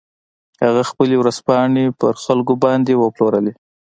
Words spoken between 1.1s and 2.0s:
ورځپاڼې